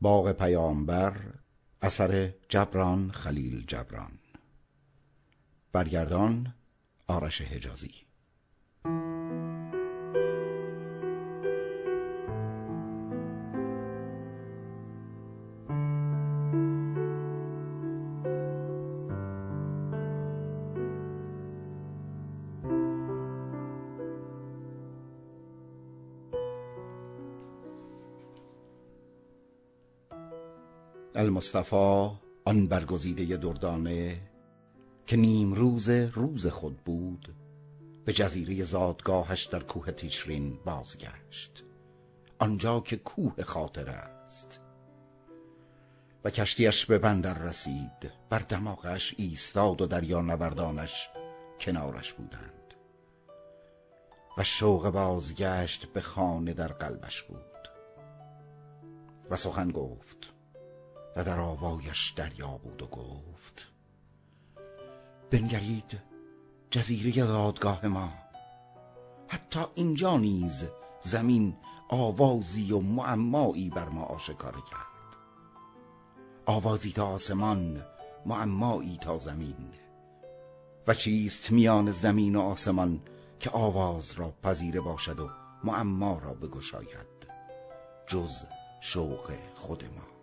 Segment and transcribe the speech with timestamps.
[0.00, 1.16] باغ پیامبر
[1.82, 4.18] اثر جبران خلیل جبران.
[5.72, 6.54] برگردان
[7.06, 8.07] آرش حجازی.
[31.18, 32.10] المصطفی
[32.44, 34.20] آن برگزیده دردانه
[35.06, 37.34] که نیم روز روز خود بود
[38.04, 41.64] به جزیره زادگاهش در کوه تیشرین بازگشت.
[42.38, 44.60] آنجا که کوه خاطر است.
[46.24, 48.12] و کشتیش به بندر رسید.
[48.30, 51.08] بر دماغش ایستاد و دریا نوردانش
[51.60, 52.74] کنارش بودند.
[54.38, 57.68] و شوق بازگشت به خانه در قلبش بود.
[59.30, 60.37] و سخن گفت.
[61.16, 63.68] و در آوایش دریا بود و گفت
[65.30, 66.00] بنگرید
[66.70, 68.12] جزیره زادگاه ما.
[69.28, 70.64] حتی اینجا نیز
[71.00, 71.56] زمین
[71.88, 75.16] آوازی و معمایی بر ما آشکار کرد.
[76.46, 77.84] آوازی تا آسمان
[78.26, 79.68] معمایی تا زمین.
[80.86, 83.00] و چیست میان زمین و آسمان
[83.40, 85.28] که آواز را پذیره باشد و
[85.64, 87.06] معما را بگشاید
[88.06, 88.44] جز
[88.80, 90.17] شوق خود ما؟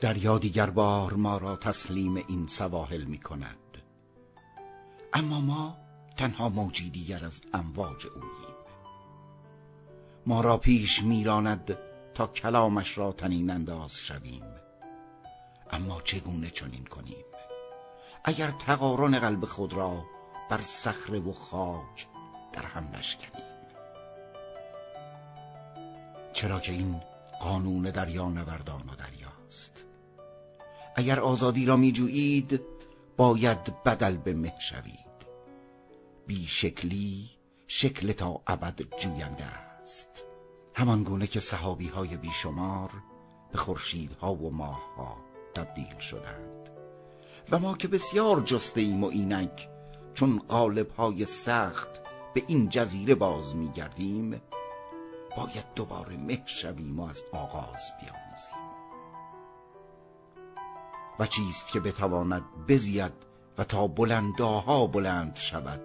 [0.00, 3.56] دریا دیگر بار ما را تسلیم این سواحل می کند
[5.12, 5.76] اما ما
[6.16, 8.54] تنها موجی دیگر از امواج اوییم.
[10.26, 11.78] ما را پیش میراند
[12.14, 14.44] تا کلامش را تنین انداز شویم.
[15.70, 17.24] اما چگونه چنین کنیم؟
[18.24, 20.04] اگر تقارن قلب خود را
[20.50, 22.06] بر صخره و خاک
[22.52, 23.44] در هم نشکنیم.
[26.32, 27.00] چرا که این
[27.40, 29.89] قانون دریا نوردان و دریاست.
[31.00, 32.60] اگر آزادی را می جویید
[33.16, 35.20] باید بدل به مه شوید.
[36.26, 37.30] بی شکلی
[37.66, 40.24] شکل تا ابد جوینده است.
[40.74, 42.90] همان گونه که صحابی های بیشمار
[43.52, 45.24] به خورشیدها و ماهها
[45.54, 46.70] تبدیل شدند.
[47.50, 49.68] و ما که بسیار جسته ایم و اینک
[50.14, 52.00] چون قالب های سخت
[52.34, 54.30] به این جزیره باز می گردیم
[55.36, 58.69] باید دوباره مه شویم و از آغاز بیاموزیم.
[61.20, 63.12] و چیست که بتواند بزید
[63.58, 65.80] و تا بلنداها بلند شود؟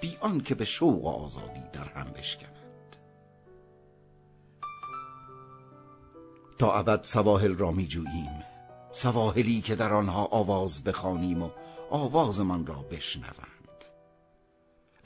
[0.00, 2.96] بی آنکه به شوق آزادی در هم بشکند.
[6.58, 8.42] تا ابد سواحل را می جوییم.
[8.92, 11.50] سواحلی که در آنها آواز بخوانیم و
[11.90, 13.84] آوازمان را بشنوند.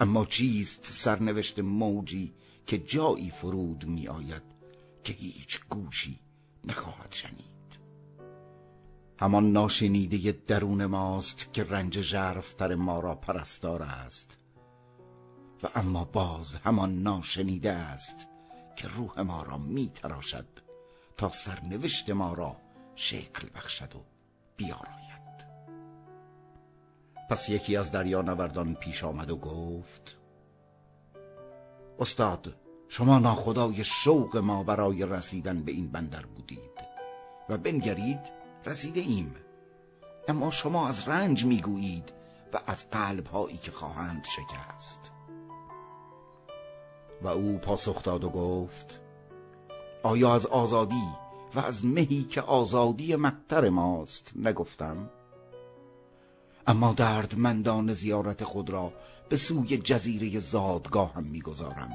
[0.01, 2.35] اما چیست سرنوشت موجی
[2.67, 4.43] که جایی فرود می آید
[5.05, 6.21] که هیچ گوشی
[6.65, 7.60] نخواهد شنید؟
[9.21, 14.39] همان ناشنیده درون ماست که رنج ژرفتر ما را پرستار است.
[15.63, 18.27] و اما باز همان ناشنیده است
[18.77, 20.47] که روح ما را می تراشد
[21.17, 22.57] تا سرنوشت ما را
[22.95, 23.99] شکل بخشد و
[24.57, 25.21] بیاراید.
[27.31, 30.19] پس یکی از دریا نوردان پیش آمد و گفت
[31.99, 32.57] استاد
[32.89, 36.81] شما ناخدای شوق ما برای رسیدن به این بندر بودید
[37.49, 39.35] و بنگرید رسیده ایم.
[40.29, 42.13] اما شما از رنج می‌گویید
[42.53, 45.13] و از قلب هایی که خواهند شکست.
[47.23, 49.01] و او پاسخ داد و گفت
[50.03, 51.09] آیا از آزادی
[51.55, 55.11] و از مهی که آزادی مهتر ماست نگفتم؟
[56.67, 58.93] اما دردمندان زیارت خود را
[59.29, 61.93] به سوی جزیره زادگاه هم می‌گذارم.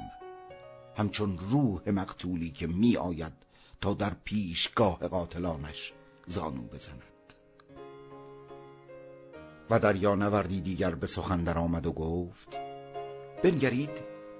[0.96, 3.32] همچون روح مقتولی که می آید
[3.80, 5.92] تا در پیشگاه قاتلانش.
[6.26, 7.02] زانو بزند.
[9.70, 12.58] و دریا نوردی دیگر به سخن در آمد و گفت
[13.42, 13.90] بنگرید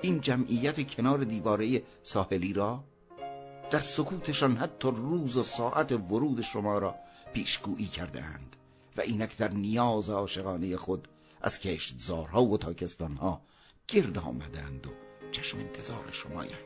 [0.02, 2.84] این جمعیت کنار دیواره ساحلی را
[3.70, 6.94] در سکوتشان حتی روز و ساعت ورود شما را
[7.32, 8.56] پیشگویی کرده اند
[8.96, 11.08] و اینک در نیاز عاشقانه خود
[11.43, 13.43] از کشتزارها و تاکستانها
[13.88, 14.90] گرد آمدند و
[15.31, 16.65] چشم انتظار شمایند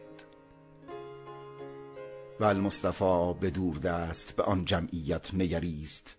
[2.41, 6.17] و المصطفى به دور دست به آن جمعیت نگریست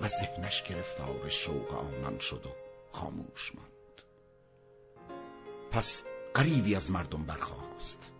[0.00, 2.48] و ذهنش گرفتار شوق آنان شد و
[2.90, 4.02] خاموش ماند.
[5.70, 6.02] پس
[6.34, 8.10] قریبی از مردم برخاست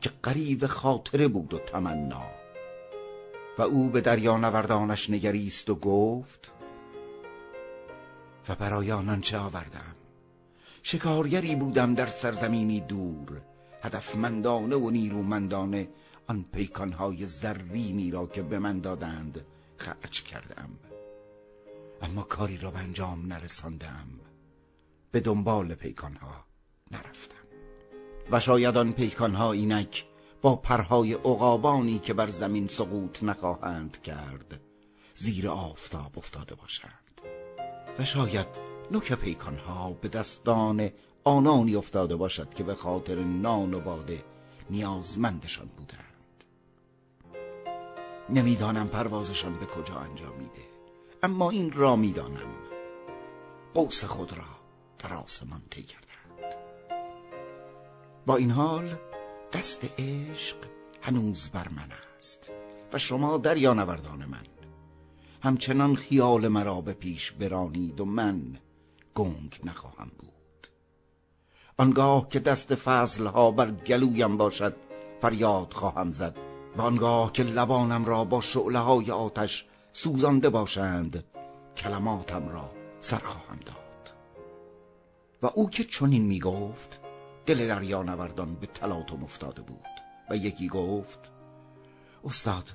[0.00, 2.26] که قریب خاطره بود و تمنا
[3.58, 6.52] و او به دریا نوردانش نگریست و گفت
[8.48, 9.96] و برای آنان چه آوردم؟
[10.82, 13.42] شکارگری بودم در سرزمینی دور
[13.82, 15.88] هدفمندانه و نیرومندانه
[16.32, 19.46] آن پیکانهای زرینی را که به من دادند
[19.76, 20.70] خرج کردم.
[22.02, 24.08] اما کاری را به انجام نرساندم.
[25.10, 26.44] به دنبال پیکانها
[26.90, 27.46] نرفتم.
[28.30, 30.04] و شاید آن پیکانها اینک
[30.42, 34.60] با پرهای عقابانی که بر زمین سقوط نخواهند کرد
[35.14, 37.20] زیر آفتاب افتاده باشند.
[37.98, 38.48] و شاید
[38.90, 40.90] نوک پیکانها به دستان
[41.24, 44.24] آنانی افتاده باشد که به خاطر نان و باده
[44.70, 46.11] نیازمندشان بودند.
[48.34, 50.62] نمی‌دانم پروازشان به کجا انجام میده.
[51.22, 52.50] اما این را می‌دانم.
[53.74, 54.44] قوس خود را
[54.98, 56.54] در آسمان طی کردند
[58.26, 58.96] با این حال
[59.52, 60.56] دست عشق
[61.02, 62.52] هنوز بر من است
[62.92, 64.46] و شما نوردان من.
[65.42, 68.58] همچنان خیال مرا به پیش برانید و من
[69.14, 70.66] گنگ نخواهم بود.
[71.76, 74.76] آنگاه که دست فضلها بر گلویم باشد
[75.20, 76.51] فریاد خواهم زد.
[76.76, 81.24] و آنگاه که لبانم را با شعله های آتش سوزانده باشند
[81.76, 84.14] کلماتم را سر خواهم داد.
[85.42, 87.00] و او که چنین می گفت
[87.46, 89.88] دل دریا نوردان به تلاطم افتاده بود
[90.30, 91.32] و یکی گفت
[92.24, 92.70] استاد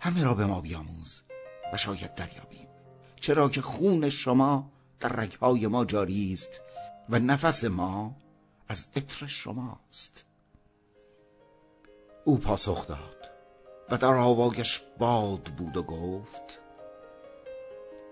[0.00, 1.22] همه را به ما بیاموز
[1.72, 2.68] و شاید دریابیم.
[3.20, 4.70] چرا که خون شما
[5.00, 6.60] در رگهای ما جاری است
[7.08, 8.16] و نفس ما
[8.68, 10.24] از عطر شماست.
[12.24, 13.30] او پاسخ داد
[13.90, 16.60] و در آواگش باد بود و گفت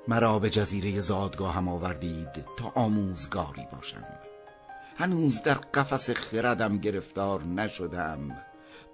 [0.08, 4.04] مرا به جزیره زادگاهم آوردید تا آموزگاری باشم.
[4.96, 8.38] هنوز در قفس خردم گرفتار نشدم.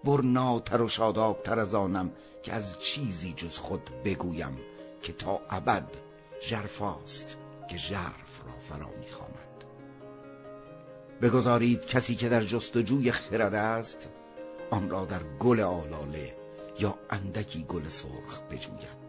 [0.05, 2.11] برناتر و شادابتر از آنم
[2.43, 4.59] که از چیزی جز خود بگویم
[5.03, 5.89] که تا ابد
[6.41, 7.39] جرفاست
[7.71, 9.65] که جرف را فرا می‌خواند
[11.23, 14.09] بگذارید کسی که در جستجوی خرد است
[14.71, 16.44] آن را در گل آلاله
[16.79, 19.05] یا اندکی گل سرخ بجوید.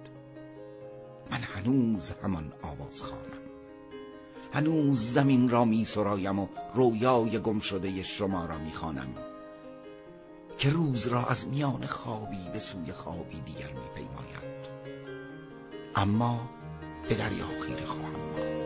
[1.32, 3.46] من هنوز همان آواز خانم.
[4.54, 9.16] هنوز زمین را می سرایم و رویای گم شده شما را می خانم
[10.58, 14.66] که روز را از میان خوابی به سوی خوابی دیگر می پیماید.
[15.96, 16.50] اما
[17.10, 18.65] به دریا خیره خواهم ماند.